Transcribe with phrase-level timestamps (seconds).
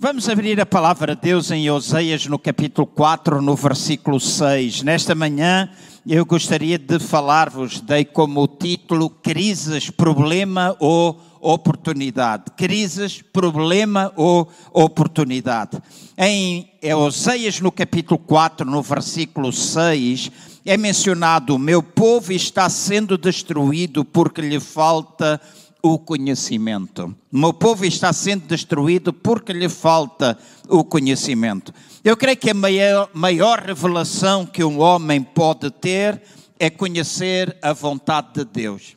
[0.00, 4.84] Vamos abrir a palavra de Deus em Oseias no capítulo 4, no versículo 6.
[4.84, 5.68] Nesta manhã
[6.06, 12.44] eu gostaria de falar-vos, dei como título Crises, Problema ou Oportunidade.
[12.56, 15.82] Crises, Problema ou Oportunidade.
[16.16, 20.30] Em Oseias no capítulo 4, no versículo 6,
[20.64, 25.40] é mencionado: Meu povo está sendo destruído porque lhe falta
[25.82, 27.14] o conhecimento.
[27.32, 30.38] O meu povo está sendo destruído porque lhe falta
[30.68, 31.72] o conhecimento.
[32.04, 36.20] Eu creio que a maior, maior revelação que um homem pode ter
[36.58, 38.96] é conhecer a vontade de Deus.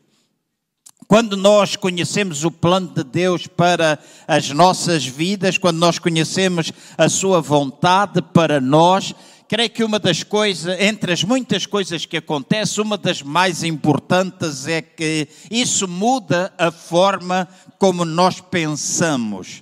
[1.08, 7.09] Quando nós conhecemos o plano de Deus para as nossas vidas, quando nós conhecemos a
[7.09, 9.13] sua vontade para nós,
[9.52, 14.66] creio que uma das coisas, entre as muitas coisas que acontecem, uma das mais importantes
[14.66, 17.46] é que isso muda a forma
[17.78, 19.62] como nós pensamos.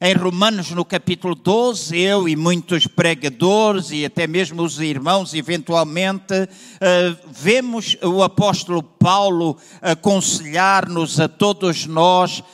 [0.00, 6.34] Em Romanos, no capítulo 12, eu e muitos pregadores e até mesmo os irmãos, eventualmente,
[6.34, 12.44] uh, vemos o apóstolo Paulo aconselhar-nos a todos nós eh,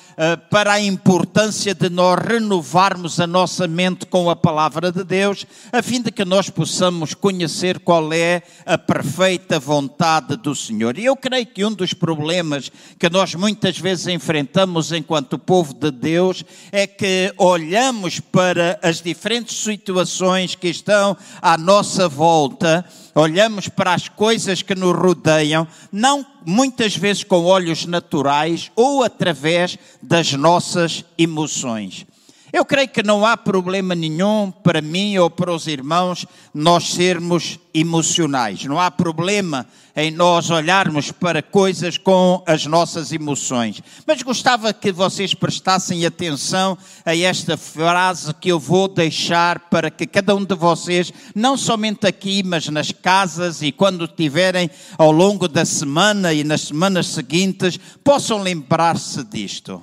[0.50, 5.82] para a importância de nós renovarmos a nossa mente com a palavra de Deus, a
[5.82, 10.98] fim de que nós possamos conhecer qual é a perfeita vontade do Senhor.
[10.98, 15.90] E eu creio que um dos problemas que nós muitas vezes enfrentamos enquanto povo de
[15.90, 23.94] Deus é que olhamos para as diferentes situações que estão à nossa volta olhamos para
[23.94, 31.04] as coisas que nos rodeiam, não muitas vezes com olhos naturais ou através das nossas
[31.18, 32.06] emoções.
[32.52, 37.58] Eu creio que não há problema nenhum para mim ou para os irmãos nós sermos
[37.72, 38.64] emocionais.
[38.64, 43.80] Não há problema em nós olharmos para coisas com as nossas emoções.
[44.04, 50.06] Mas gostava que vocês prestassem atenção a esta frase que eu vou deixar para que
[50.06, 55.46] cada um de vocês, não somente aqui, mas nas casas e quando tiverem ao longo
[55.46, 59.82] da semana e nas semanas seguintes, possam lembrar-se disto.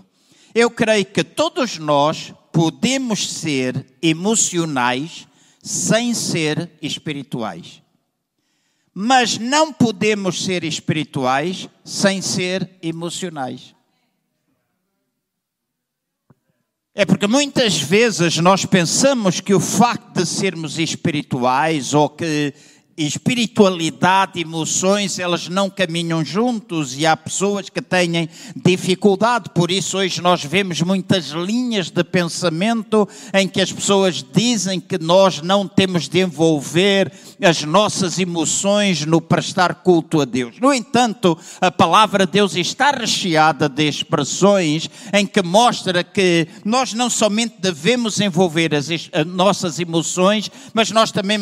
[0.54, 5.28] Eu creio que todos nós podemos ser emocionais
[5.62, 7.84] sem ser espirituais.
[8.92, 13.76] Mas não podemos ser espirituais sem ser emocionais.
[16.96, 22.56] É porque muitas vezes nós pensamos que o facto de sermos espirituais ou que
[22.98, 29.52] espiritualidade emoções, elas não caminham juntos e há pessoas que têm dificuldade.
[29.54, 34.98] Por isso, hoje nós vemos muitas linhas de pensamento em que as pessoas dizem que
[34.98, 40.56] nós não temos de envolver as nossas emoções no prestar culto a Deus.
[40.60, 46.94] No entanto, a palavra de Deus está recheada de expressões em que mostra que nós
[46.94, 51.38] não somente devemos envolver as, as nossas emoções, mas nós também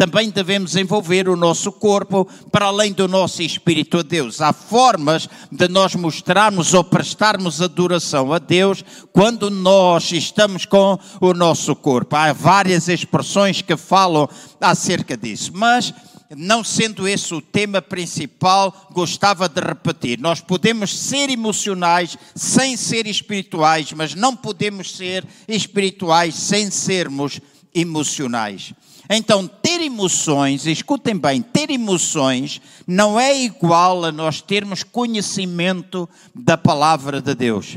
[0.00, 4.40] também devemos envolver o nosso corpo para além do nosso espírito a Deus.
[4.40, 11.34] Há formas de nós mostrarmos ou prestarmos adoração a Deus quando nós estamos com o
[11.34, 12.16] nosso corpo.
[12.16, 14.26] Há várias expressões que falam
[14.58, 15.92] acerca disso, mas
[16.34, 20.18] não sendo esse o tema principal, gostava de repetir.
[20.18, 27.38] Nós podemos ser emocionais sem ser espirituais, mas não podemos ser espirituais sem sermos
[27.74, 28.72] emocionais.
[29.12, 36.56] Então, ter emoções, escutem bem, ter emoções não é igual a nós termos conhecimento da
[36.56, 37.76] palavra de Deus.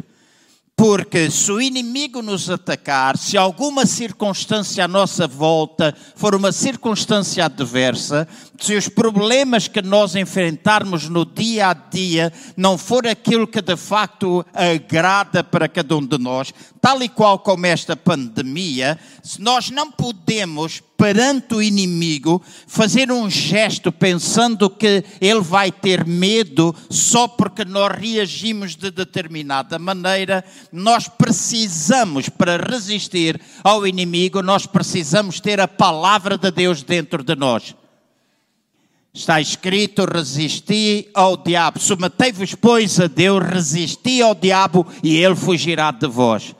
[0.76, 7.46] Porque se o inimigo nos atacar, se alguma circunstância à nossa volta for uma circunstância
[7.46, 8.28] adversa,
[8.60, 13.78] se os problemas que nós enfrentarmos no dia a dia não for aquilo que de
[13.78, 16.52] facto agrada para cada um de nós,
[16.82, 23.30] tal e qual como esta pandemia, se nós não podemos perante o inimigo, fazer um
[23.30, 31.10] gesto pensando que ele vai ter medo só porque nós reagimos de determinada maneira, nós
[31.10, 37.76] precisamos, para resistir ao inimigo, nós precisamos ter a palavra de Deus dentro de nós.
[39.14, 41.82] Está escrito: resisti ao diabo.
[41.82, 46.56] Submetei-vos, pois, a Deus, resisti ao diabo e ele fugirá de vós.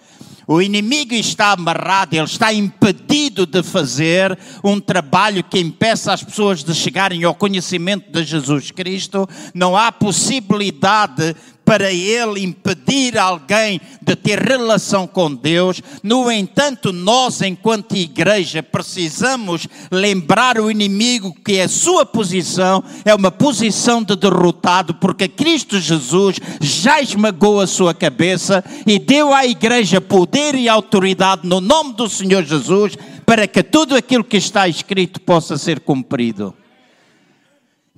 [0.48, 6.64] O inimigo está amarrado, ele está impedido de fazer um trabalho que impeça as pessoas
[6.64, 9.28] de chegarem ao conhecimento de Jesus Cristo.
[9.54, 15.82] Não há possibilidade para ele impedir alguém de ter relação com Deus.
[16.02, 23.32] No entanto, nós, enquanto igreja, precisamos lembrar o inimigo que a sua posição é uma
[23.32, 30.02] posição de derrotado, porque Cristo Jesus já esmagou a sua cabeça e deu à igreja
[30.02, 35.22] poder e autoridade no nome do Senhor Jesus para que tudo aquilo que está escrito
[35.22, 36.54] possa ser cumprido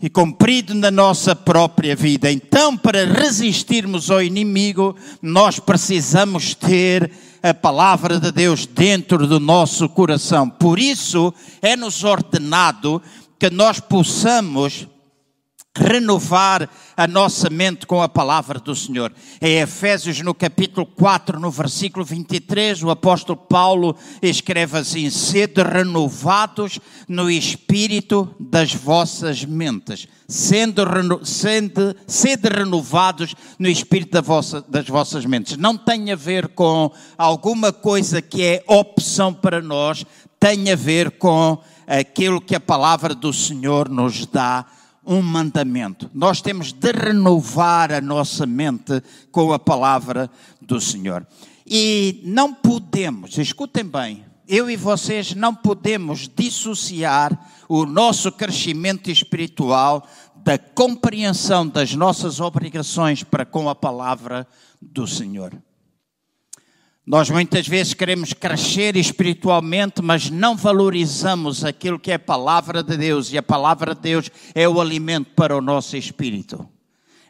[0.02, 2.32] e cumprido na nossa própria vida.
[2.32, 7.12] Então, para resistirmos ao inimigo, nós precisamos ter
[7.42, 10.50] a palavra de Deus dentro do nosso coração.
[10.50, 13.02] Por isso, é-nos ordenado
[13.40, 14.88] que nós possamos
[15.78, 19.12] renovar a nossa mente com a palavra do Senhor.
[19.42, 26.80] Em Efésios, no capítulo 4, no versículo 23, o apóstolo Paulo escreve assim: Sede renovados
[27.08, 30.08] no espírito das vossas mentes.
[30.28, 30.84] Sendo,
[31.24, 35.58] sendo, sede renovados no espírito da vossa, das vossas mentes.
[35.58, 40.04] Não tem a ver com alguma coisa que é opção para nós,
[40.40, 44.66] tem a ver com aquilo que a palavra do Senhor nos dá
[45.06, 46.10] um mandamento.
[46.14, 50.30] Nós temos de renovar a nossa mente com a palavra
[50.62, 51.26] do Senhor.
[51.66, 57.38] E não podemos, escutem bem, eu e vocês não podemos dissociar
[57.68, 64.48] o nosso crescimento espiritual da compreensão das nossas obrigações para com a palavra
[64.80, 65.52] do Senhor.
[67.06, 72.98] Nós muitas vezes queremos crescer espiritualmente, mas não valorizamos aquilo que é a palavra de
[72.98, 76.68] Deus, e a palavra de Deus é o alimento para o nosso espírito.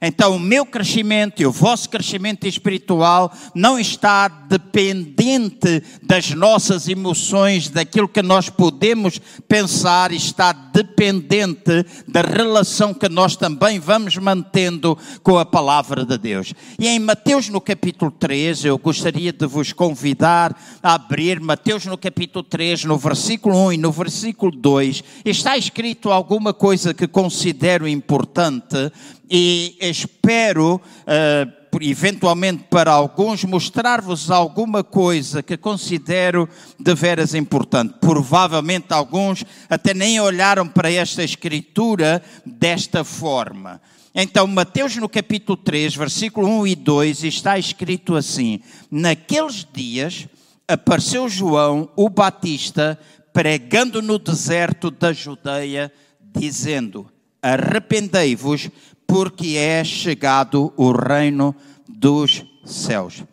[0.02, 7.70] Então, o meu crescimento e o vosso crescimento espiritual não está dependente das nossas emoções,
[7.70, 15.38] daquilo que nós podemos pensar, está dependente da relação que nós também vamos mantendo com
[15.38, 16.54] a palavra de Deus.
[16.78, 21.98] E em Mateus, no capítulo 3, eu gostaria de vos convidar a abrir Mateus, no
[21.98, 27.88] capítulo 3, no versículo 1 e no versículo 2, está escrito alguma coisa que considero
[27.88, 28.92] importante
[29.30, 36.48] e espero, uh, eventualmente para alguns, mostrar-vos alguma coisa que considero
[36.80, 37.96] de veras importante.
[38.00, 43.82] Provavelmente alguns até nem olharam para esta escritura desta forma.
[44.14, 50.28] Então, Mateus no capítulo 3, versículo 1 e 2, está escrito assim: Naqueles dias
[50.66, 52.98] apareceu João, o Batista,
[53.34, 55.92] pregando no deserto da Judeia,
[56.22, 57.12] dizendo:
[57.42, 58.70] Arrependei-vos,
[59.08, 61.56] porque é chegado o reino
[61.88, 63.24] dos céus.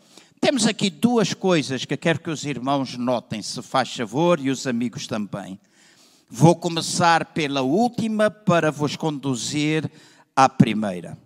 [0.40, 4.66] Temos aqui duas coisas que quero que os irmãos notem, se faz favor, e os
[4.66, 5.58] amigos também.
[6.28, 9.90] Vou começar pela última para vos conduzir
[10.34, 11.16] à primeira.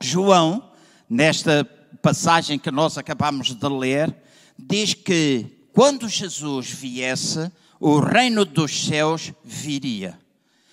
[0.00, 0.70] João,
[1.10, 1.64] nesta
[2.00, 4.14] passagem que nós acabamos de ler,
[4.58, 7.50] diz que quando Jesus viesse,
[7.80, 10.18] o reino dos céus viria.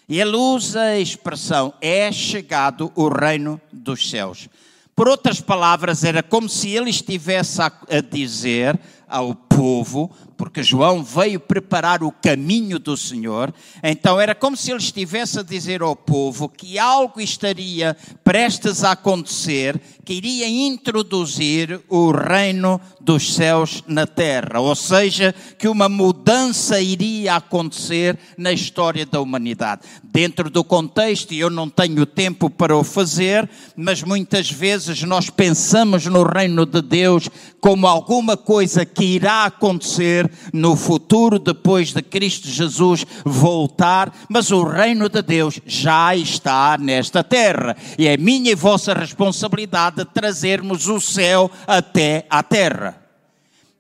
[0.10, 4.50] E ele usa a expressão: é chegado o reino dos céus.
[4.96, 7.72] Por outras palavras, era como se ele estivesse a,
[8.12, 8.78] dizer
[9.08, 13.54] ao povo, porque João veio preparar o caminho do Senhor,
[13.84, 17.94] então era como se ele estivesse a dizer ao povo que algo estaria
[18.24, 25.68] prestes a acontecer, que iria introduzir o reino dos céus na terra, ou seja, que
[25.68, 29.82] uma mudança iria acontecer na história da humanidade.
[30.02, 35.30] Dentro do contexto, e eu não tenho tempo para o fazer, mas muitas vezes nós
[35.30, 37.28] pensamos no reino de Deus
[37.60, 44.64] como alguma coisa que irá acontecer no futuro depois de Cristo Jesus voltar, mas o
[44.64, 51.00] reino de Deus já está nesta terra e é minha e vossa responsabilidade trazermos o
[51.00, 52.99] céu até a terra.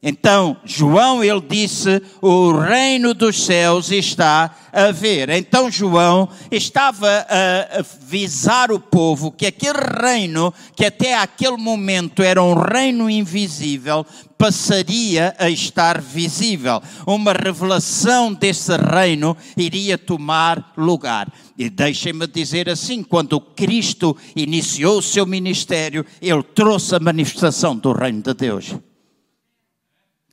[0.01, 5.29] Então, João, ele disse: o reino dos céus está a ver.
[5.29, 12.41] Então, João estava a avisar o povo que aquele reino, que até aquele momento era
[12.41, 14.05] um reino invisível,
[14.37, 16.81] passaria a estar visível.
[17.05, 21.29] Uma revelação desse reino iria tomar lugar.
[21.57, 27.91] E deixem-me dizer assim: quando Cristo iniciou o seu ministério, ele trouxe a manifestação do
[27.91, 28.75] reino de Deus.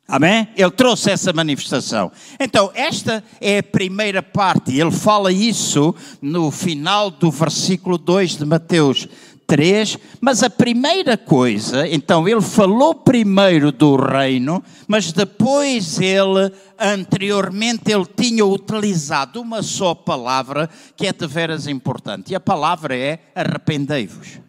[0.08, 0.48] Amém?
[0.56, 2.12] Ele trouxe essa manifestação.
[2.38, 4.78] Então, esta é a primeira parte.
[4.78, 9.08] Ele fala isso no final do versículo 2 de Mateus
[9.48, 9.98] 3.
[10.20, 18.06] Mas a primeira coisa, então, ele falou primeiro do reino, mas depois ele, anteriormente, ele
[18.06, 22.30] tinha utilizado uma só palavra que é de veras importante.
[22.30, 24.45] E a palavra é arrependei-vos.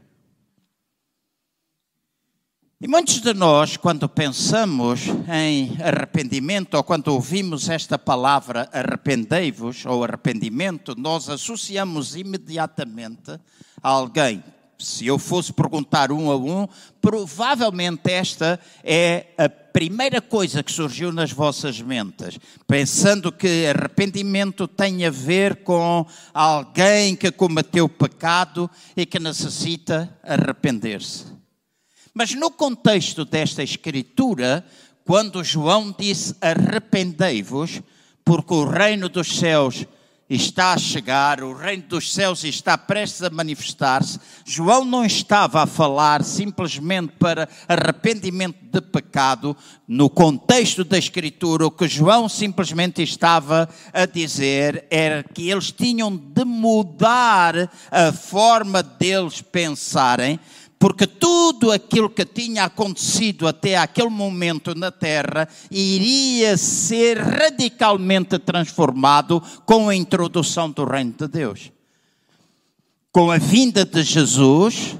[2.80, 10.04] E muitos de nós, quando pensamos em arrependimento ou quando ouvimos esta palavra arrependei-vos ou
[10.04, 13.32] arrependimento, nós associamos imediatamente
[13.82, 14.44] a alguém.
[14.78, 16.68] Se eu fosse perguntar um a um,
[17.02, 25.04] provavelmente esta é a primeira coisa que surgiu nas vossas mentes, pensando que arrependimento tem
[25.04, 31.37] a ver com alguém que cometeu pecado e que necessita arrepender-se.
[32.18, 34.66] Mas no contexto desta escritura,
[35.06, 37.80] quando João disse arrependei-vos,
[38.26, 39.86] porque o reino dos céus
[40.28, 44.20] está a chegar, o reino dos céus está prestes a manifestar-se.
[44.44, 49.56] João não estava a falar simplesmente para arrependimento de pecado.
[49.88, 56.18] No contexto da Escritura, o que João simplesmente estava a dizer era que eles tinham
[56.18, 60.40] de mudar a forma deles pensarem
[60.80, 69.42] porque tudo aquilo que tinha acontecido até aquele momento na terra iria ser radicalmente transformado
[69.66, 71.72] com a introdução do reino de Deus.
[73.12, 74.96] Com a vinda de Jesus,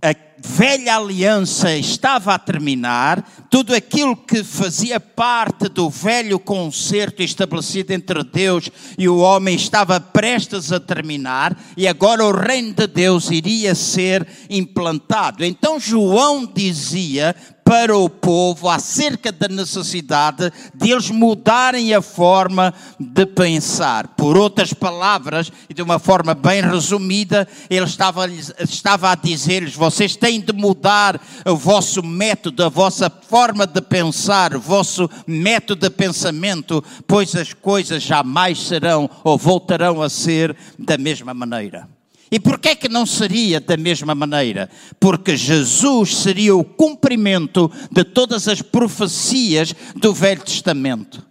[0.00, 7.92] a velha aliança estava a terminar, tudo aquilo que fazia parte do velho concerto estabelecido
[7.92, 13.30] entre Deus e o homem estava prestes a terminar, e agora o reino de Deus
[13.30, 15.44] iria ser implantado.
[15.44, 17.34] Então João dizia
[17.68, 24.08] para o povo acerca da necessidade de eles mudarem a forma de pensar.
[24.16, 30.16] Por outras palavras, e de uma forma bem resumida, ele estava, estava a dizer-lhes: vocês
[30.16, 35.90] têm de mudar o vosso método, a vossa forma de pensar, o vosso método de
[35.90, 41.97] pensamento, pois as coisas jamais serão ou voltarão a ser da mesma maneira.
[42.30, 44.68] E por que que não seria da mesma maneira?
[45.00, 51.26] Porque Jesus seria o cumprimento de todas as profecias do Velho Testamento.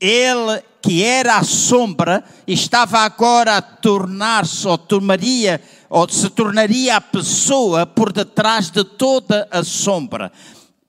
[0.00, 5.60] Ele que era a sombra estava agora a tornar-se ou tornaria
[5.90, 10.30] ou se tornaria a pessoa por detrás de toda a sombra.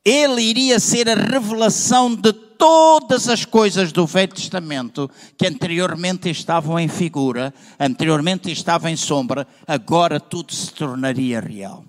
[0.05, 6.79] Ele iria ser a revelação de todas as coisas do Velho Testamento que anteriormente estavam
[6.79, 11.85] em figura, anteriormente estavam em sombra, agora tudo se tornaria real.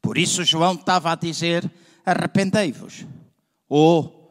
[0.00, 1.70] Por isso João estava a dizer:
[2.04, 3.06] arrependei-vos,
[3.68, 4.23] ou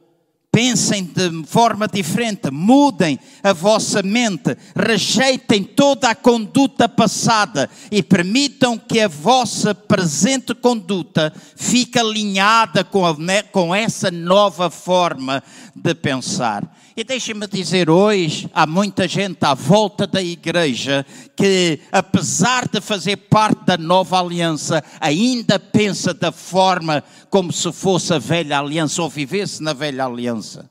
[0.53, 8.77] pensem de forma diferente, mudem a vossa mente, rejeitem toda a conduta passada e permitam
[8.77, 13.15] que a vossa presente conduta fique alinhada com, a,
[13.51, 15.41] com essa nova forma
[15.75, 16.63] de pensar.
[16.95, 21.03] E deixem-me dizer, hoje há muita gente à volta da igreja
[21.35, 28.13] que, apesar de fazer parte da nova aliança, ainda pensa da forma como se fosse
[28.13, 30.69] a velha aliança ou vivesse na velha aliança.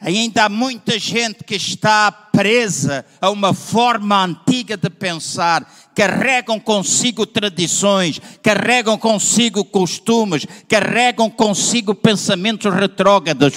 [0.00, 7.26] Ainda há muita gente que está presa a uma forma antiga de pensar, carregam consigo
[7.26, 13.54] tradições, carregam consigo costumes, carregam consigo pensamentos retrógrados,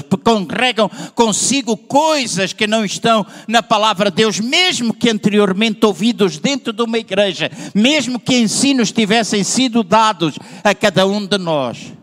[0.50, 6.74] carregam consigo coisas que não estão na palavra de Deus, mesmo que anteriormente ouvidos dentro
[6.74, 12.01] de uma igreja, mesmo que ensinos tivessem sido dados a cada um de nós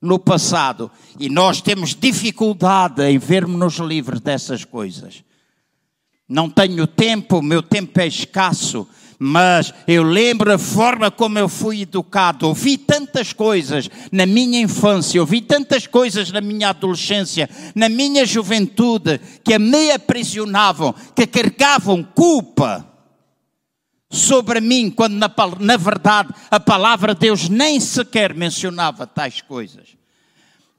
[0.00, 5.24] no passado e nós temos dificuldade em vermos-nos livres dessas coisas.
[6.28, 8.86] Não tenho tempo, meu tempo é escasso,
[9.18, 12.48] mas eu lembro a forma como eu fui educado.
[12.48, 19.20] Ouvi tantas coisas na minha infância, ouvi tantas coisas na minha adolescência, na minha juventude,
[19.44, 22.95] que me aprisionavam, que carregavam culpa
[24.10, 29.96] sobre mim, quando na, na verdade a palavra de Deus nem sequer mencionava tais coisas.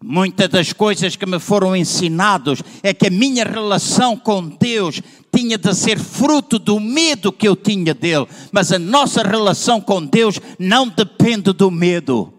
[0.02, 5.02] Muitas das coisas que me foram ensinados é que a minha relação com Deus
[5.36, 10.06] tinha de ser fruto do medo que eu tinha dele, mas a nossa relação com
[10.06, 12.37] Deus não depende do medo.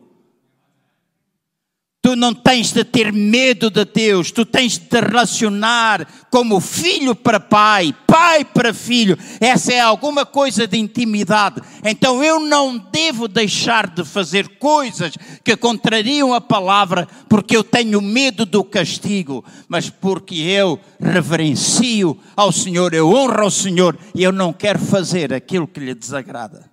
[2.01, 7.13] Tu não tens de ter medo de Deus, tu tens de te relacionar como filho
[7.13, 9.19] para pai, pai para filho.
[9.41, 11.61] Essa é alguma coisa de intimidade.
[11.85, 18.01] Então eu não devo deixar de fazer coisas que contrariam a palavra, porque eu tenho
[18.01, 24.31] medo do castigo, mas porque eu reverencio ao Senhor, eu honro ao Senhor e eu
[24.31, 26.71] não quero fazer aquilo que lhe desagrada.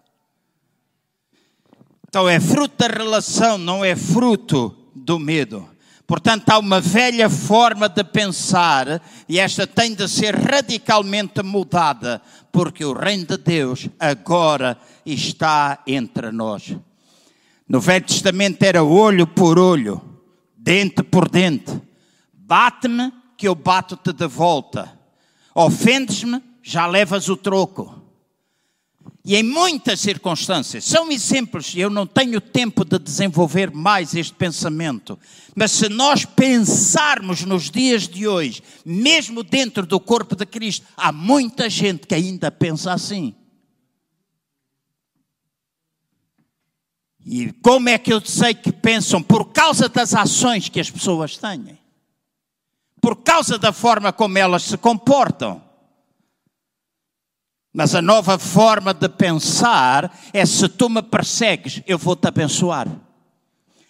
[2.08, 5.70] Então é fruto da relação, não é fruto do medo.
[6.08, 12.22] Portanto, há uma velha forma de pensar e esta tem de ser radicalmente mudada,
[12.52, 16.76] porque o reino de Deus agora está entre nós.
[17.68, 20.00] No Velho Testamento era olho por olho,
[20.56, 21.82] dente por dente.
[22.34, 24.92] Bate-me que eu bato-te de volta.
[25.56, 28.05] Ofendes-me, já levas o troco.
[29.28, 35.18] E em muitas circunstâncias, são exemplos, eu não tenho tempo de desenvolver mais este pensamento,
[35.56, 41.12] mas se nós pensarmos nos dias de hoje, mesmo dentro do corpo de Cristo, há
[41.12, 43.34] muita gente que ainda pensa assim.
[47.26, 49.24] E como é que eu sei que pensam?
[49.24, 51.80] Por causa das ações que as pessoas têm,
[53.02, 55.65] por causa da forma como elas se comportam.
[57.78, 62.88] Mas a nova forma de pensar é: se tu me persegues, eu vou te abençoar.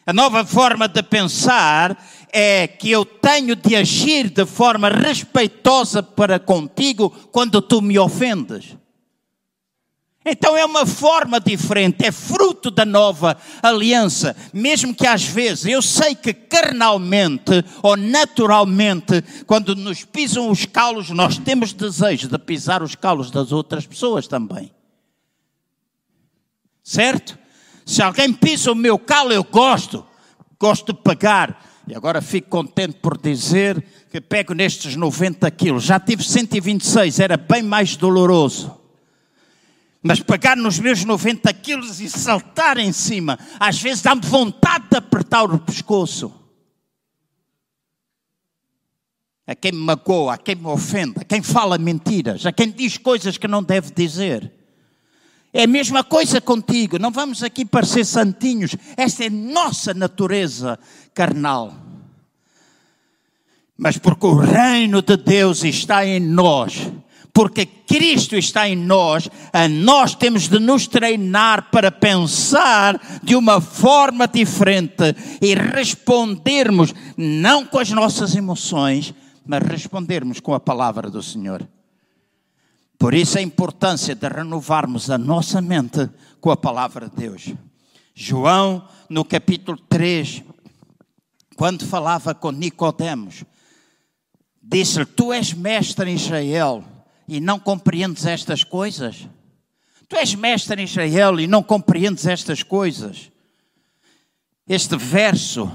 [0.08, 1.96] A nova forma de pensar
[2.34, 8.76] é que eu tenho de agir de forma respeitosa para contigo quando tu me ofendes.
[10.26, 14.36] Então é uma forma diferente, é fruto da nova aliança.
[14.52, 21.12] Mesmo que às vezes eu sei que carnalmente ou naturalmente, quando nos pisam os calos,
[21.12, 24.72] nós temos desejo de pisar os calos das outras pessoas também.
[26.84, 27.38] Certo?
[27.86, 30.04] Se alguém pisa o meu calo, eu gosto,
[30.60, 31.64] gosto de pagar.
[31.88, 35.84] E agora fico contente por dizer que pego nestes 90 quilos.
[35.84, 38.85] Já tive 126, era bem mais doloroso.
[40.08, 44.98] Mas pegar nos meus 90 quilos e saltar em cima, às vezes dá-me vontade de
[44.98, 46.32] apertar o pescoço.
[49.48, 53.00] A quem me magoa, a quem me ofende, a quem fala mentiras, a quem diz
[53.00, 54.54] coisas que não deve dizer.
[55.52, 60.78] É a mesma coisa contigo, não vamos aqui parecer santinhos, esta é nossa natureza
[61.16, 61.74] carnal.
[63.76, 66.92] Mas porque o reino de Deus está em nós,
[67.36, 69.30] porque Cristo está em nós,
[69.70, 77.78] nós temos de nos treinar para pensar de uma forma diferente e respondermos não com
[77.78, 79.14] as nossas emoções,
[79.46, 81.68] mas respondermos com a palavra do Senhor.
[82.98, 87.54] Por isso a importância de renovarmos a nossa mente com a palavra de Deus.
[88.14, 90.42] João, no capítulo 3,
[91.58, 93.44] quando falava com Nicodemos,
[94.64, 96.95] disse-lhe: Tu és mestre em Israel
[97.28, 99.28] e não compreendes estas coisas?
[100.08, 103.32] Tu és mestre em Israel e não compreendes estas coisas?
[104.68, 105.72] Este verso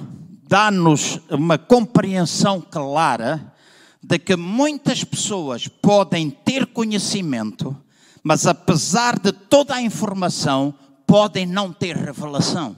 [0.49, 3.55] dá-nos uma compreensão clara
[4.03, 7.77] de que muitas pessoas podem ter conhecimento,
[8.23, 10.75] mas apesar de toda a informação,
[11.07, 12.77] podem não ter revelação.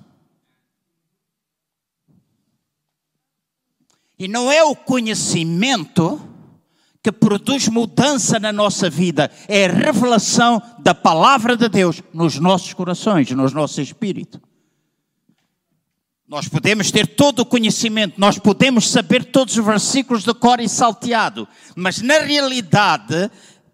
[4.18, 6.20] E não é o conhecimento
[7.02, 12.72] que produz mudança na nossa vida é a revelação da palavra de Deus nos nossos
[12.72, 14.40] corações, no nosso espírito.
[16.28, 20.68] Nós podemos ter todo o conhecimento, nós podemos saber todos os versículos de cor e
[20.68, 23.30] salteado, mas na realidade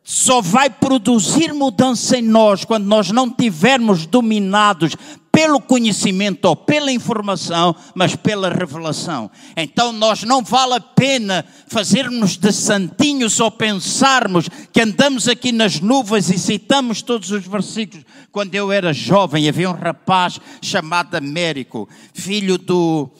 [0.08, 4.96] só vai produzir mudança em nós quando nós não tivermos dominados
[5.30, 9.30] pelo conhecimento ou pela informação, mas pela revelação.
[9.54, 15.78] Então nós não vale a pena fazermos de santinhos ou pensarmos que andamos aqui nas
[15.78, 18.06] nuvens e citamos todos os versículos.
[18.32, 23.10] Quando eu era jovem, havia um rapaz chamado Américo, filho do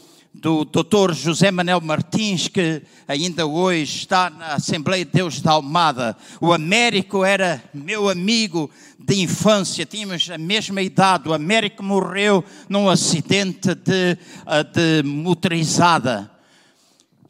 [0.41, 1.13] do Dr.
[1.15, 6.17] José Manuel Martins, que ainda hoje está na Assembleia de Deus da Almada.
[6.41, 11.29] O Américo era meu amigo de infância, tínhamos a mesma idade.
[11.29, 16.31] O Américo morreu num acidente de, ah, de motorizada.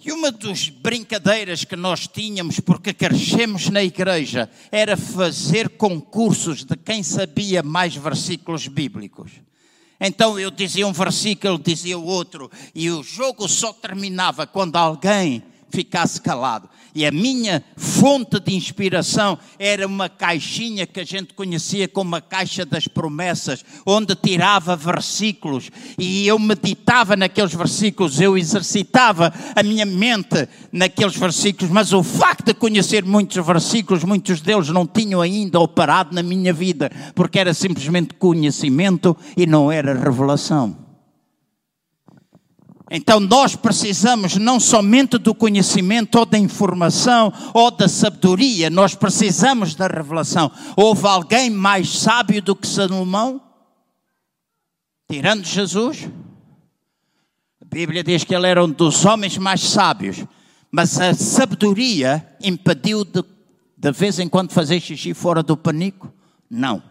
[0.04, 6.76] E uma das brincadeiras que nós tínhamos, porque crescemos na igreja, era fazer concursos de
[6.76, 9.47] quem sabia mais versículos bíblicos.
[10.00, 15.42] Então eu dizia um versículo, dizia o outro, e o jogo só terminava quando alguém
[15.70, 16.68] ficasse calado.
[16.94, 22.20] E a minha fonte de inspiração era uma caixinha que a gente conhecia como a
[22.20, 29.84] caixa das promessas, onde tirava versículos e eu meditava naqueles versículos, eu exercitava a minha
[29.84, 35.60] mente naqueles versículos, mas o facto de conhecer muitos versículos, muitos deles não tinham ainda
[35.60, 40.87] operado na minha vida, porque era simplesmente conhecimento e não era revelação.
[42.90, 49.74] Então nós precisamos não somente do conhecimento ou da informação ou da sabedoria, nós precisamos
[49.74, 50.50] da revelação.
[50.76, 53.42] Houve alguém mais sábio do que Salomão?
[55.10, 56.08] Tirando Jesus?
[57.60, 60.24] A Bíblia diz que ele era um dos homens mais sábios,
[60.70, 63.22] mas a sabedoria impediu de,
[63.76, 66.10] de vez em quando fazer xixi fora do panico?
[66.50, 66.82] Não.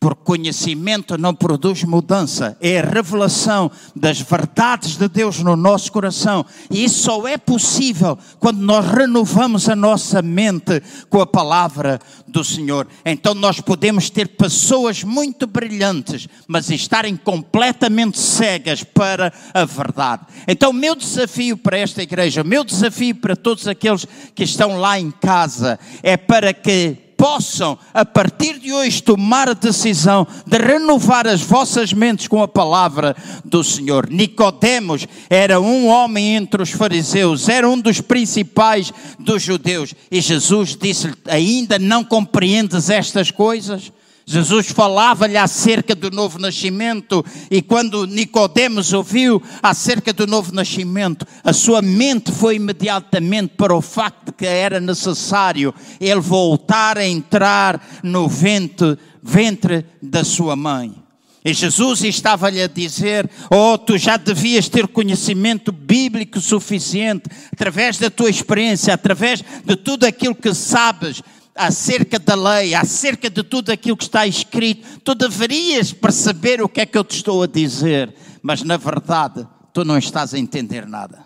[0.00, 6.44] Porque conhecimento não produz mudança, é a revelação das verdades de Deus no nosso coração.
[6.70, 12.42] E isso só é possível quando nós renovamos a nossa mente com a palavra do
[12.42, 12.88] Senhor.
[13.04, 20.26] Então nós podemos ter pessoas muito brilhantes, mas estarem completamente cegas para a verdade.
[20.48, 24.78] Então, o meu desafio para esta igreja, o meu desafio para todos aqueles que estão
[24.78, 30.58] lá em casa, é para que possam, a partir de hoje, tomar a decisão de
[30.58, 34.08] renovar as vossas mentes com a palavra do Senhor.
[34.10, 39.94] Nicodemos era um homem entre os fariseus, era um dos principais dos judeus.
[40.10, 43.92] E Jesus disse-lhe: Ainda não compreendes estas coisas?
[44.26, 51.52] Jesus falava-lhe acerca do novo nascimento e quando Nicodemos ouviu acerca do novo nascimento, a
[51.52, 58.00] sua mente foi imediatamente para o facto de que era necessário ele voltar a entrar
[58.02, 61.04] no ventre, ventre da sua mãe.
[61.44, 68.08] E Jesus estava-lhe a dizer: Oh, tu já devias ter conhecimento bíblico suficiente, através da
[68.08, 71.22] tua experiência, através de tudo aquilo que sabes,
[71.54, 76.80] acerca da lei, acerca de tudo aquilo que está escrito, tu deverias perceber o que
[76.80, 80.86] é que eu te estou a dizer, mas na verdade tu não estás a entender
[80.86, 81.24] nada.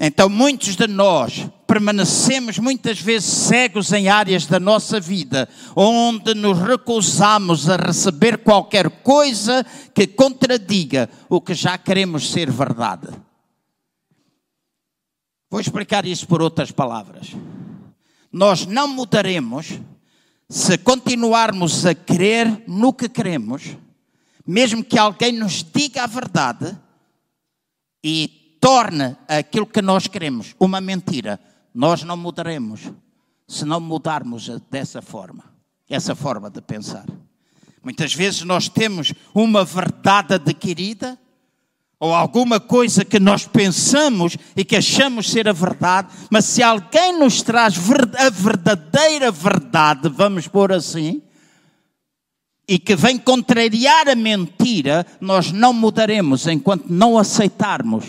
[0.00, 6.56] Então, muitos de nós permanecemos muitas vezes cegos em áreas da nossa vida, onde nos
[6.60, 13.08] recusamos a receber qualquer coisa que contradiga o que já queremos ser verdade.
[15.50, 17.34] Vou explicar isso por outras palavras
[18.32, 19.80] nós não mudaremos
[20.48, 23.76] se continuarmos a crer no que queremos,
[24.46, 26.78] mesmo que alguém nos diga a verdade
[28.02, 31.38] e torne aquilo que nós queremos uma mentira,
[31.74, 32.90] nós não mudaremos
[33.46, 35.44] se não mudarmos dessa forma,
[35.88, 37.06] essa forma de pensar.
[37.82, 41.18] Muitas vezes nós temos uma verdade adquirida
[42.00, 47.18] ou alguma coisa que nós pensamos e que achamos ser a verdade, mas se alguém
[47.18, 47.76] nos traz
[48.16, 51.20] a verdadeira verdade, vamos pôr assim,
[52.68, 58.04] e que vem contrariar a mentira, nós não mudaremos enquanto não aceitarmos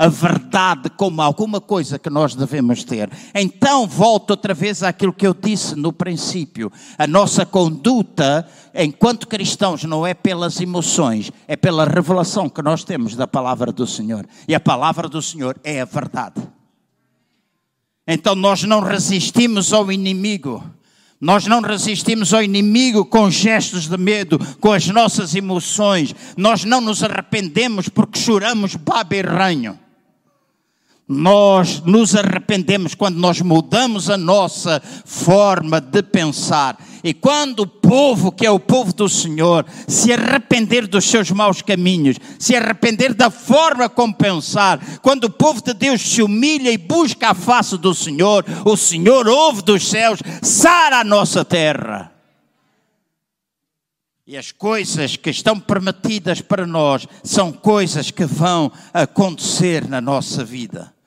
[0.00, 3.10] a verdade como alguma coisa que nós devemos ter.
[3.34, 6.72] Então, volto outra vez àquilo que eu disse no princípio.
[6.96, 13.14] A nossa conduta, enquanto cristãos, não é pelas emoções, é pela revelação que nós temos
[13.14, 14.26] da palavra do Senhor.
[14.48, 16.40] E a palavra do Senhor é a verdade.
[18.08, 20.64] Então, nós não resistimos ao inimigo.
[21.20, 26.14] Nós não resistimos ao inimigo com gestos de medo, com as nossas emoções.
[26.38, 29.78] Nós não nos arrependemos porque choramos baba e ranho.
[31.12, 36.78] Nós nos arrependemos quando nós mudamos a nossa forma de pensar.
[37.02, 41.62] E quando o povo, que é o povo do Senhor, se arrepender dos seus maus
[41.62, 46.78] caminhos, se arrepender da forma como pensar, quando o povo de Deus se humilha e
[46.78, 52.12] busca a face do Senhor, o Senhor ouve dos céus, sara a nossa terra.
[54.24, 60.44] E as coisas que estão permitidas para nós são coisas que vão acontecer na nossa
[60.44, 60.99] vida.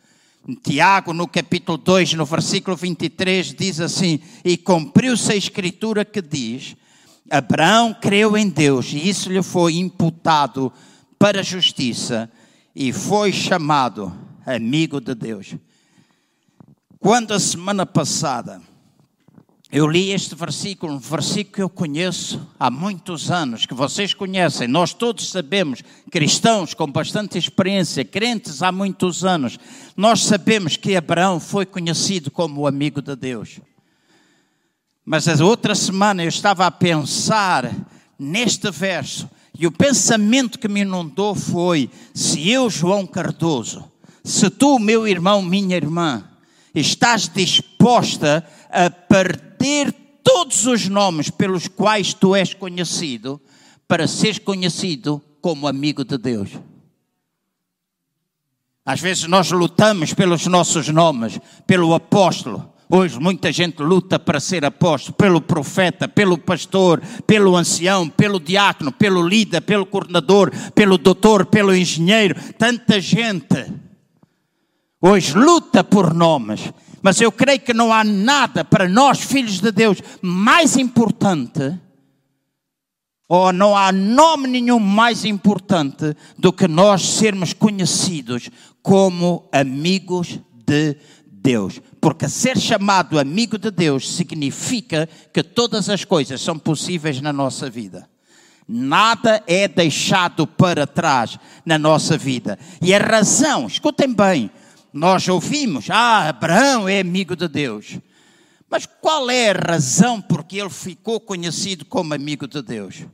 [0.61, 6.75] Tiago, no capítulo 2, no versículo 23, diz assim: E cumpriu-se a escritura que diz:
[7.29, 10.71] Abraão creu em Deus e isso lhe foi imputado
[11.17, 12.29] para a justiça
[12.75, 14.13] e foi chamado
[14.45, 15.55] amigo de Deus.
[16.99, 18.61] Quando a semana passada
[19.75, 24.67] eu li este versículo, um versículo que eu conheço há muitos anos, que vocês conhecem,
[24.67, 25.81] nós todos sabemos,
[26.11, 29.57] cristãos com bastante experiência, crentes há muitos anos,
[29.97, 33.59] nós sabemos que Abraão foi conhecido como o amigo de Deus.
[35.03, 37.75] Mas a outra semana eu estava a pensar
[38.19, 43.91] neste verso, e o pensamento que me inundou foi: se eu, João Cardoso,
[44.23, 46.23] se tu, meu irmão, minha irmã,
[46.75, 48.53] estás disposta a
[49.07, 53.39] perder ter todos os nomes pelos quais tu és conhecido,
[53.87, 56.49] para seres conhecido como amigo de Deus.
[58.85, 62.73] Às vezes nós lutamos pelos nossos nomes, pelo apóstolo.
[62.89, 68.91] Hoje muita gente luta para ser apóstolo, pelo profeta, pelo pastor, pelo ancião, pelo diácono,
[68.91, 72.35] pelo líder, pelo coordenador, pelo doutor, pelo engenheiro.
[72.57, 73.71] Tanta gente
[75.01, 76.73] hoje luta por nomes.
[77.03, 81.77] Mas eu creio que não há nada para nós, filhos de Deus, mais importante
[83.27, 88.49] ou não há nome nenhum mais importante do que nós sermos conhecidos
[88.81, 91.81] como amigos de Deus.
[91.99, 97.69] Porque ser chamado amigo de Deus significa que todas as coisas são possíveis na nossa
[97.69, 98.07] vida.
[98.67, 102.59] Nada é deixado para trás na nossa vida.
[102.81, 104.51] E a razão, escutem bem,
[104.93, 107.97] nós ouvimos, ah, Abraão é amigo de Deus.
[108.69, 113.05] Mas qual é a razão porque ele ficou conhecido como amigo de Deus?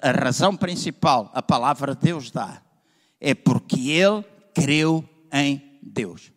[0.00, 2.62] A razão principal, a palavra Deus dá,
[3.20, 6.32] é porque ele creu em Deus.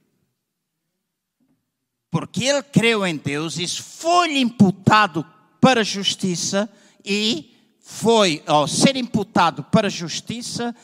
[2.10, 5.26] Porque ele creu em Deus, isso foi-lhe imputado
[5.62, 6.69] para justiça
[7.06, 10.76] e foi, ao ser imputado para a justiça,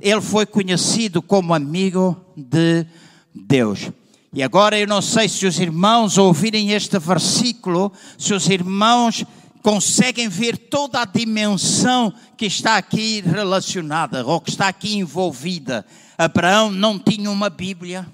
[0.00, 2.86] ele foi conhecido como amigo de
[3.34, 3.90] Deus.
[4.32, 9.24] E agora eu não sei se os irmãos ouvirem este versículo, se os irmãos
[9.62, 15.84] conseguem ver toda a dimensão que está aqui relacionada ou que está aqui envolvida.
[16.18, 18.06] Abraão não tinha uma Bíblia,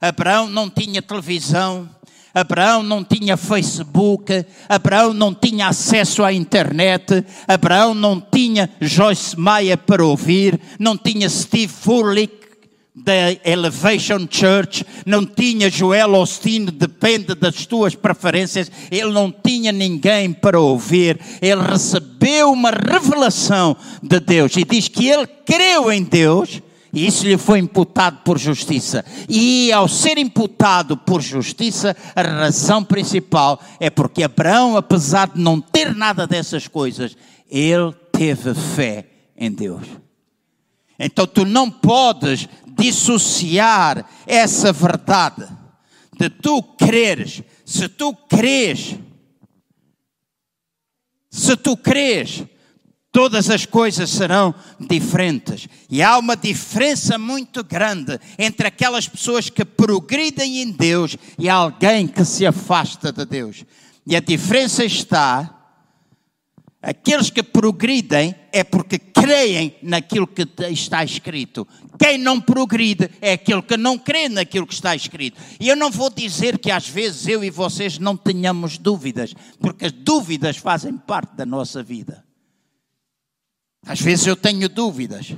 [0.00, 1.88] Abraão não tinha televisão,
[2.34, 9.78] Abraão não tinha Facebook, Abraão não tinha acesso à internet, Abraão não tinha Joyce Meyer
[9.78, 12.44] para ouvir, não tinha Steve Furlick
[12.94, 13.12] da
[13.44, 20.60] Elevation Church, não tinha Joel Austin, depende das tuas preferências, ele não tinha ninguém para
[20.60, 26.62] ouvir, ele recebeu uma revelação de Deus e diz que ele creu em Deus
[26.94, 29.04] e isso lhe foi imputado por justiça.
[29.28, 35.60] E ao ser imputado por justiça, a razão principal é porque Abraão, apesar de não
[35.60, 37.16] ter nada dessas coisas,
[37.50, 39.82] ele teve fé em Deus.
[40.98, 45.46] Então tu não podes dissociar essa verdade
[46.16, 47.42] de tu creres.
[47.64, 48.96] Se tu crês,
[51.28, 52.44] se tu crês
[53.14, 55.68] todas as coisas serão diferentes.
[55.88, 62.08] E há uma diferença muito grande entre aquelas pessoas que progridem em Deus e alguém
[62.08, 63.64] que se afasta de Deus.
[64.04, 65.60] E a diferença está
[66.82, 71.66] Aqueles que progridem é porque creem naquilo que está escrito.
[71.98, 75.40] Quem não progride é aquele que não crê naquilo que está escrito.
[75.58, 79.86] E eu não vou dizer que às vezes eu e vocês não tenhamos dúvidas, porque
[79.86, 82.22] as dúvidas fazem parte da nossa vida.
[83.86, 85.34] Às vezes eu tenho dúvidas.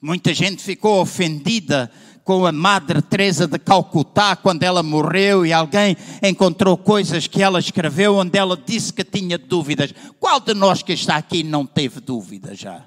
[0.00, 1.90] Muita gente ficou ofendida
[2.22, 7.58] com a Madre Teresa de Calcutá quando ela morreu e alguém encontrou coisas que ela
[7.58, 9.94] escreveu onde ela disse que tinha dúvidas.
[10.20, 12.84] Qual de nós que está aqui não teve dúvidas já?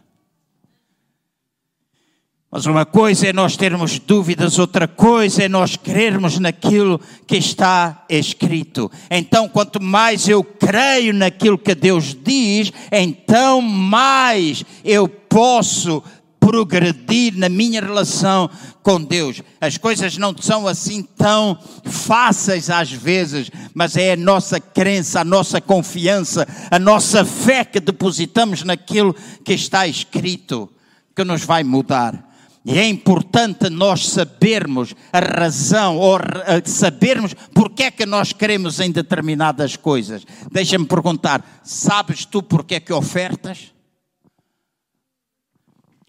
[2.54, 8.04] Mas uma coisa é nós termos dúvidas, outra coisa é nós crermos naquilo que está
[8.10, 8.92] escrito.
[9.10, 16.04] Então, quanto mais eu creio naquilo que Deus diz, então mais eu posso
[16.42, 18.50] progredir na minha relação
[18.84, 19.42] com Deus.
[19.62, 25.24] As coisas não são assim tão fáceis às vezes, mas é a nossa crença, a
[25.24, 30.70] nossa confiança, a nossa fé que depositamos naquilo que está escrito
[31.16, 32.31] que nos vai mudar.
[32.64, 36.20] E é importante nós sabermos a razão, ou
[36.64, 40.24] sabermos porque é que nós queremos em determinadas coisas.
[40.52, 43.74] Deixa-me perguntar: sabes tu porque é que ofertas?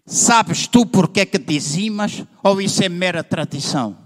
[0.05, 2.23] Sabes tu porque é que dizimas?
[2.43, 3.97] Ou isso é mera tradição?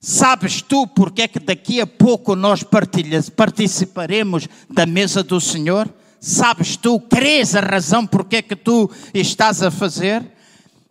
[0.00, 2.64] Sabes tu porque é que daqui a pouco nós
[3.36, 5.92] participaremos da mesa do Senhor?
[6.20, 10.37] Sabes tu, crês a razão porque é que tu estás a fazer?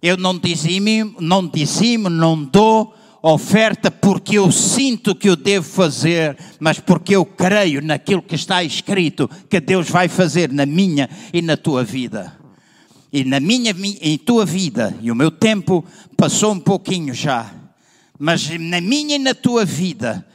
[0.01, 6.37] Eu não dizimo, não dizimo, não dou oferta porque eu sinto que eu devo fazer,
[6.59, 11.41] mas porque eu creio naquilo que está escrito que Deus vai fazer na minha e
[11.41, 12.37] na tua vida.
[13.11, 15.83] E na minha e tua vida, e o meu tempo
[16.15, 17.51] passou um pouquinho já,
[18.19, 20.25] mas na minha e na tua vida,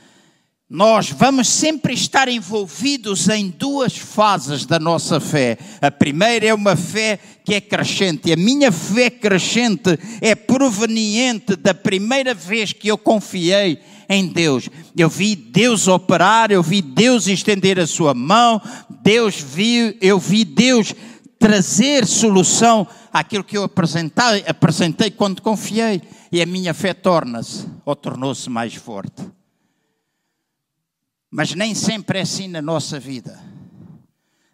[0.72, 5.58] nós vamos sempre estar envolvidos em duas fases da nossa fé.
[5.82, 8.32] A primeira é uma fé que é crescente.
[8.32, 14.70] A minha fé crescente é proveniente da primeira vez que eu confiei em Deus.
[14.96, 18.58] Eu vi Deus operar, eu vi Deus estender a sua mão,
[19.02, 20.94] Deus viu, eu vi Deus
[21.38, 26.00] trazer solução àquilo que eu apresentei, apresentei quando confiei.
[26.32, 29.22] E a minha fé torna-se ou tornou-se mais forte.
[31.34, 33.40] Mas nem sempre é assim na nossa vida.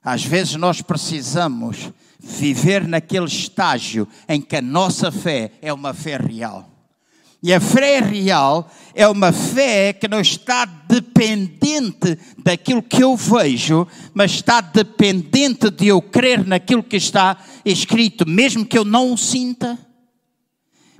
[0.00, 6.16] Às vezes nós precisamos viver naquele estágio em que a nossa fé é uma fé
[6.16, 6.70] real.
[7.42, 13.84] E a fé real é uma fé que não está dependente daquilo que eu vejo,
[14.14, 19.18] mas está dependente de eu crer naquilo que está escrito, mesmo que eu não o
[19.18, 19.76] sinta,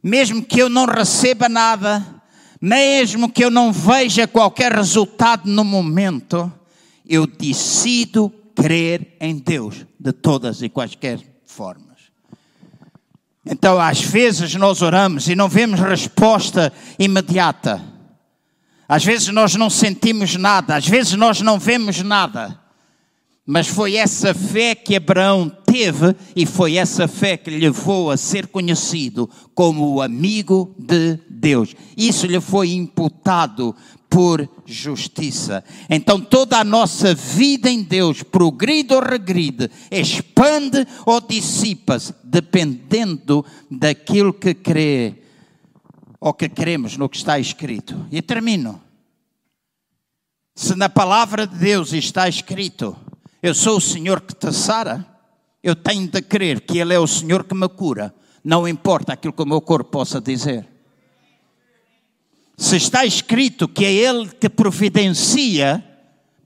[0.02, 2.17] mesmo que eu não receba nada,
[2.60, 6.52] mesmo que eu não veja qualquer resultado no momento,
[7.06, 11.88] eu decido crer em Deus de todas e quaisquer formas.
[13.46, 17.82] Então, às vezes, nós oramos e não vemos resposta imediata.
[18.86, 20.76] Às vezes, nós não sentimos nada.
[20.76, 22.58] Às vezes, nós não vemos nada.
[23.46, 28.16] Mas foi essa fé que Abraão teve e foi essa fé que lhe levou a
[28.16, 31.74] ser conhecido como o amigo de Deus.
[31.96, 33.76] Isso lhe foi imputado
[34.08, 35.62] por justiça.
[35.90, 44.32] Então toda a nossa vida em Deus, progride ou regride, expande ou dissipa-se, dependendo daquilo
[44.32, 45.16] que crê
[46.18, 48.06] ou que cremos no que está escrito.
[48.10, 48.80] E termino.
[50.54, 52.96] Se na palavra de Deus está escrito,
[53.40, 55.06] eu sou o Senhor que te sara,
[55.62, 59.32] eu tenho de crer que Ele é o Senhor que me cura, não importa aquilo
[59.32, 60.66] que o meu corpo possa dizer.
[62.56, 65.84] Se está escrito que é Ele que providencia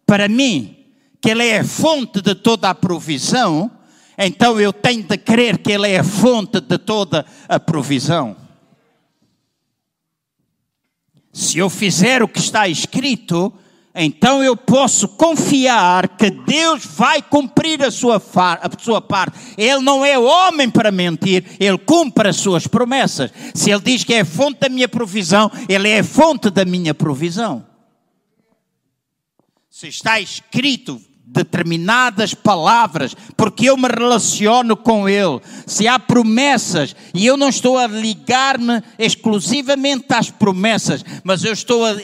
[0.06, 0.76] para mim,
[1.20, 3.70] que Ele é a fonte de toda a provisão,
[4.18, 8.36] então eu tenho de crer que Ele é a fonte de toda a provisão.
[11.32, 13.52] Se eu fizer o que está escrito,
[13.94, 19.38] então eu posso confiar que Deus vai cumprir a sua, a sua parte.
[19.58, 23.30] Ele não é homem para mentir, ele cumpre as suas promessas.
[23.54, 27.66] Se ele diz que é fonte da minha provisão, ele é fonte da minha provisão.
[29.68, 31.00] Se está escrito,
[31.32, 35.40] determinadas palavras, porque eu me relaciono com Ele.
[35.66, 41.84] Se há promessas, e eu não estou a ligar-me exclusivamente às promessas, mas eu estou
[41.84, 41.94] a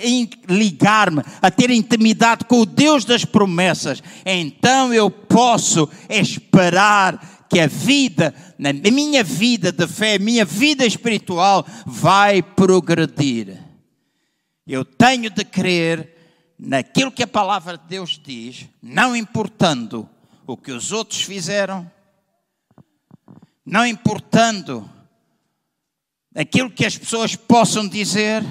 [0.48, 7.66] ligar-me, a ter intimidade com o Deus das promessas, então eu posso esperar que a
[7.66, 13.58] vida, na minha vida de fé, a minha vida espiritual vai progredir.
[14.66, 16.17] Eu tenho de crer
[16.58, 20.08] naquilo que a palavra de Deus diz, não importando
[20.46, 21.90] o que os outros fizeram,
[23.64, 24.90] não importando
[26.34, 28.42] aquilo que as pessoas possam dizer,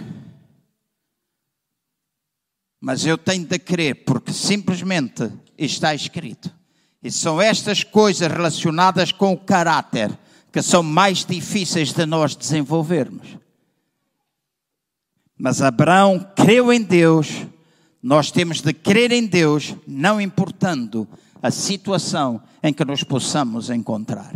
[2.79, 6.55] mas eu tenho de crer, porque simplesmente está escrito.
[7.01, 10.17] E são estas coisas relacionadas com o caráter
[10.51, 13.37] que são mais difíceis de nós desenvolvermos.
[15.37, 17.45] Mas Abraão creu em Deus
[18.07, 21.05] nós temos de crer em Deus, não importando
[21.43, 24.33] a situação em que nos possamos encontrar.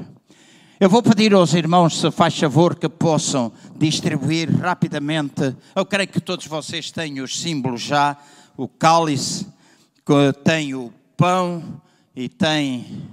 [0.78, 5.56] Eu vou pedir aos irmãos, se faz favor, que possam distribuir rapidamente.
[5.74, 8.18] Eu creio que todos vocês têm os símbolos já:
[8.58, 9.48] o cálice,
[10.06, 11.82] que tem o pão
[12.14, 13.08] e tem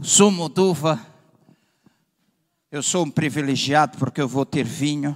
[0.00, 0.98] o sumo de uva.
[2.72, 5.14] Eu sou um privilegiado porque eu vou ter vinho.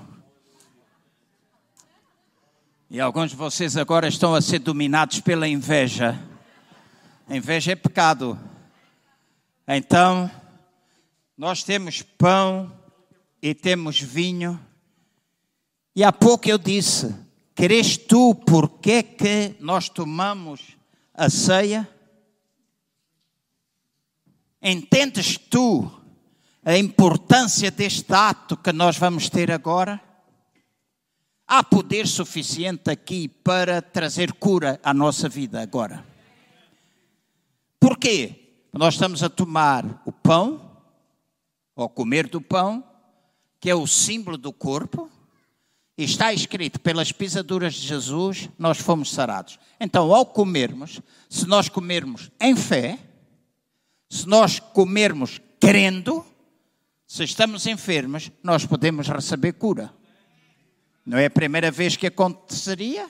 [2.94, 6.16] E alguns de vocês agora estão a ser dominados pela inveja.
[7.28, 8.38] A inveja é pecado.
[9.66, 10.30] Então,
[11.36, 12.72] nós temos pão
[13.42, 14.64] e temos vinho.
[15.96, 17.12] E há pouco eu disse:
[17.52, 20.60] Queres tu porque que nós tomamos
[21.12, 21.88] a ceia?
[24.62, 25.90] Entendes tu
[26.64, 30.00] a importância deste ato que nós vamos ter agora?
[31.46, 36.04] Há poder suficiente aqui para trazer cura à nossa vida agora.
[37.78, 38.66] Porquê?
[38.72, 40.78] Nós estamos a tomar o pão,
[41.76, 42.82] ou comer do pão,
[43.60, 45.10] que é o símbolo do corpo,
[45.96, 49.58] e está escrito: pelas pisaduras de Jesus nós fomos sarados.
[49.78, 52.98] Então, ao comermos, se nós comermos em fé,
[54.08, 56.24] se nós comermos crendo,
[57.06, 59.92] se estamos enfermos, nós podemos receber cura.
[61.04, 63.06] Não é a primeira vez que aconteceria,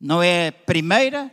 [0.00, 1.30] não é a primeira,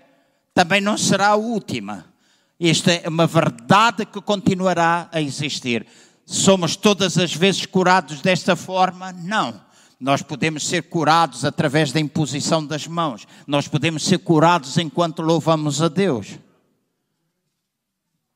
[0.54, 2.14] também não será a última.
[2.60, 5.88] Esta é uma verdade que continuará a existir.
[6.26, 9.14] Somos todas as vezes curados desta forma?
[9.14, 9.62] Não.
[10.00, 13.26] Nós podemos ser curados através da imposição das mãos.
[13.48, 16.38] Nós podemos ser curados enquanto louvamos a Deus.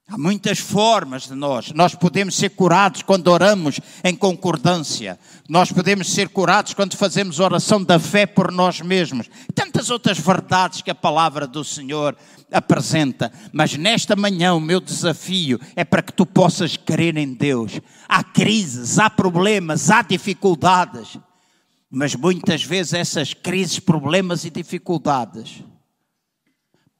[0.05, 1.71] Há muitas formas de nós.
[1.71, 5.17] Nós podemos ser curados quando oramos em concordância.
[5.47, 9.29] Nós podemos ser curados quando fazemos oração da fé por nós mesmos.
[9.55, 12.17] Tantas outras verdades que a palavra do Senhor
[12.51, 13.31] apresenta.
[13.53, 17.79] Mas nesta manhã o meu desafio é para que tu possas crer em Deus.
[18.07, 21.17] Há crises, há problemas, há dificuldades.
[21.89, 25.63] Mas muitas vezes essas crises, problemas e dificuldades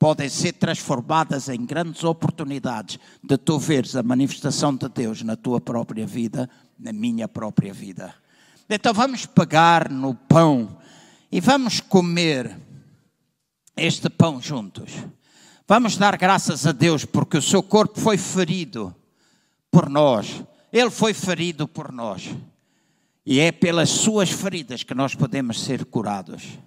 [0.04, 5.62] podem ser transformadas em grandes oportunidades de tu veres a manifestação de Deus na tua
[5.62, 8.14] própria vida, na minha própria vida.
[8.70, 10.78] Então vamos pegar no pão
[11.32, 12.60] e vamos comer
[13.78, 14.92] este pão juntos.
[15.66, 18.94] Vamos dar graças a Deus porque o seu corpo foi ferido
[19.72, 20.44] por nós.
[20.74, 22.30] Ele foi ferido por nós.
[23.26, 26.60] E é pelas suas feridas que nós podemos ser curados.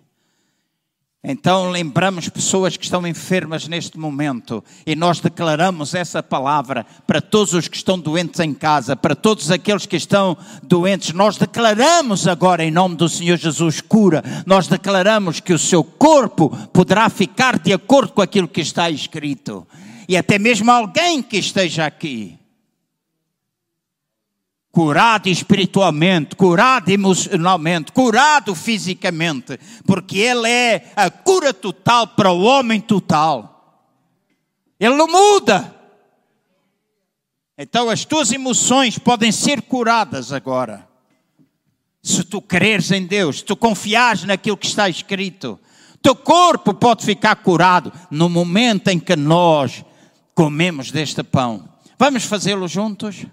[1.25, 7.53] Então lembramos pessoas que estão enfermas neste momento e nós declaramos essa palavra para todos
[7.53, 11.13] os que estão doentes em casa, para todos aqueles que estão doentes.
[11.13, 14.23] Nós declaramos agora em nome do Senhor Jesus cura.
[14.47, 19.67] Nós declaramos que o seu corpo poderá ficar de acordo com aquilo que está escrito.
[20.09, 22.39] E até mesmo alguém que esteja aqui
[24.77, 32.79] curado espiritualmente, curado emocionalmente, curado fisicamente, porque Ele é a cura total para o homem
[32.79, 33.89] total.
[34.79, 35.75] Ele não muda.
[37.57, 40.87] Então as tuas emoções podem ser curadas agora.
[42.03, 45.59] Se tu creres em Deus, se tu confiares naquilo que está escrito,
[46.03, 49.83] teu corpo pode ficar curado no momento em que nós
[50.35, 51.67] comemos deste pão.
[51.99, 53.25] Vamos fazê-lo juntos?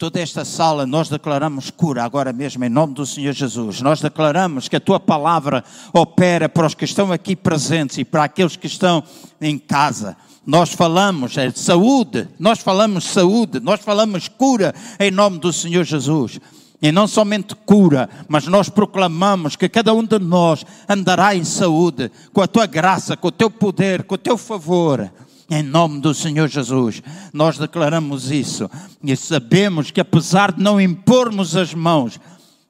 [0.00, 3.82] Toda esta sala, nós declaramos cura agora mesmo, em nome do Senhor Jesus.
[3.82, 8.24] Nós declaramos que a tua palavra opera para os que estão aqui presentes e para
[8.24, 9.04] aqueles que estão
[9.38, 10.16] em casa.
[10.46, 16.40] Nós falamos é, saúde, nós falamos saúde, nós falamos cura em nome do Senhor Jesus.
[16.80, 22.10] E não somente cura, mas nós proclamamos que cada um de nós andará em saúde,
[22.32, 25.12] com a tua graça, com o teu poder, com o teu favor.
[25.52, 28.70] Em nome do Senhor Jesus, nós declaramos isso
[29.02, 32.20] e sabemos que, apesar de não impormos as mãos,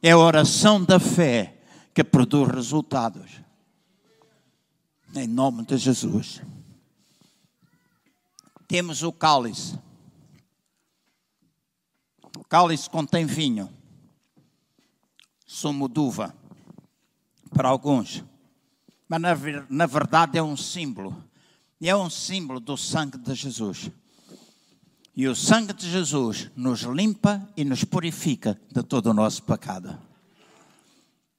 [0.02, 1.60] é a oração da fé
[1.92, 3.32] que produz resultados.
[5.14, 6.40] Em nome de Jesus.
[8.66, 9.78] Temos o cálice.
[12.38, 13.68] O cálice contém vinho,
[15.46, 16.34] sumo de uva,
[17.50, 18.24] para alguns,
[19.06, 19.36] mas na,
[19.68, 21.29] na verdade é um símbolo
[21.80, 23.90] e é um símbolo do sangue de Jesus.
[25.16, 29.98] E o sangue de Jesus nos limpa e nos purifica de todo o nosso pecado.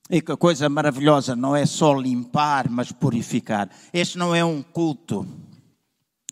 [0.10, 3.70] E que coisa maravilhosa, não é só limpar, mas purificar.
[3.94, 5.26] Este não é um culto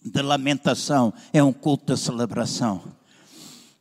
[0.03, 2.82] de lamentação, é um culto de celebração.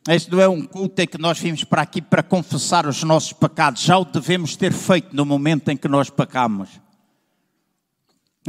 [0.07, 3.33] Este não é um culto em que nós vimos para aqui para confessar os nossos
[3.33, 6.69] pecados, já o devemos ter feito no momento em que nós pecamos.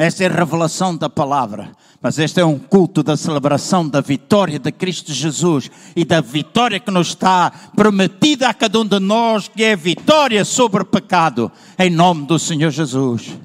[0.01, 1.73] Esta é a revelação da palavra.
[2.01, 6.81] Mas este é um culto da celebração da vitória de Cristo Jesus e da vitória
[6.81, 11.53] que nos está prometida a cada um de nós, que é vitória sobre o pecado,
[11.79, 13.37] em nome do Senhor Jesus.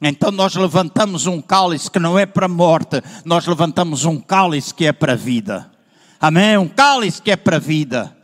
[0.00, 4.72] Então nós levantamos um cálice que não é para a morte, nós levantamos um cálice
[4.72, 5.70] que é para a vida.
[6.18, 6.56] Amém?
[6.56, 8.16] Um cálice que é para a vida.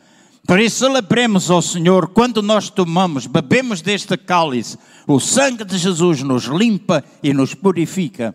[0.48, 6.22] Por isso celebremos ao Senhor quando nós tomamos, bebemos deste cálice, o sangue de Jesus
[6.22, 8.34] nos limpa e nos purifica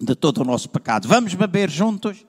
[0.00, 1.06] de todo o nosso pecado.
[1.06, 2.24] Vamos beber juntos?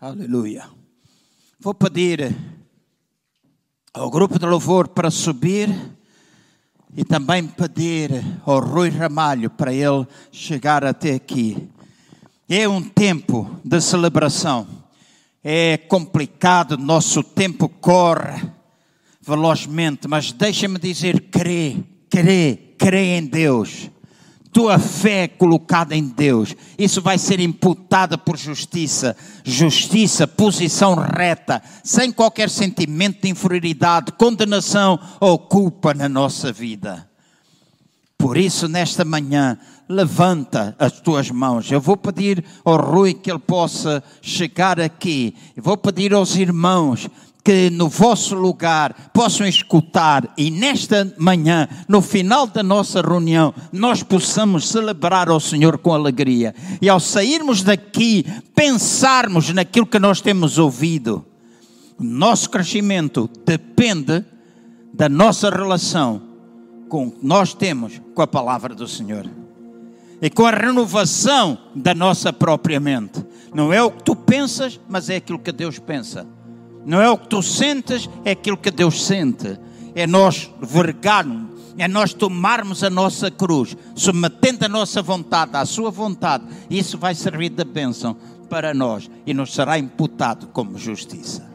[0.00, 0.70] Aleluia.
[1.58, 2.32] Vou pedir
[3.92, 5.68] ao grupo de louvor para subir
[6.96, 11.68] e também pedir ao Rui Ramalho para ele chegar até aqui.
[12.48, 14.66] É um tempo de celebração.
[15.44, 18.42] É complicado, nosso tempo corre
[19.20, 21.76] velozmente, mas deixa-me dizer: crê,
[22.08, 23.90] crê, crê em Deus.
[24.50, 31.62] Tua fé é colocada em Deus, isso vai ser imputada por justiça, justiça, posição reta,
[31.84, 37.06] sem qualquer sentimento de inferioridade, condenação ou culpa na nossa vida.
[38.16, 39.56] Por isso, nesta manhã,
[39.88, 41.70] levanta as tuas mãos.
[41.70, 45.34] Eu vou pedir ao Rui que ele possa chegar aqui.
[45.56, 47.08] Eu vou pedir aos irmãos
[47.42, 54.02] que no vosso lugar possam escutar e nesta manhã, no final da nossa reunião, nós
[54.02, 56.54] possamos celebrar ao Senhor com alegria.
[56.82, 61.24] E ao sairmos daqui, pensarmos naquilo que nós temos ouvido.
[61.98, 64.24] Nosso crescimento depende
[64.92, 66.22] da nossa relação
[66.88, 69.28] com nós temos com a palavra do Senhor
[70.20, 73.24] e com a renovação da nossa própria mente.
[73.54, 76.26] Não é o que tu pensas, mas é aquilo que Deus pensa.
[76.84, 79.58] Não é o que tu sentes, é aquilo que Deus sente.
[79.94, 81.48] É nós vergarmos
[81.78, 86.44] é nós tomarmos a nossa cruz, submetendo a nossa vontade à sua vontade.
[86.68, 88.16] Isso vai servir de bênção
[88.50, 91.47] para nós e nos será imputado como justiça.